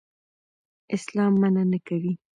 [0.95, 2.13] اسلام منع نه کوي.